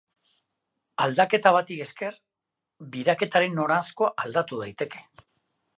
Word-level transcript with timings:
Aldaketa 1.05 1.51
bati 1.57 1.77
esker, 1.85 2.17
biraketaren 2.97 3.55
noranzkoa 3.61 4.13
aldatu 4.27 4.65
daiteke. 4.65 5.07